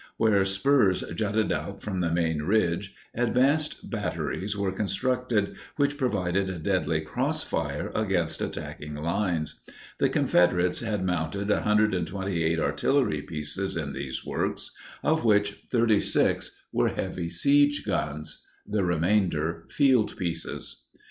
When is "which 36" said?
15.23-16.49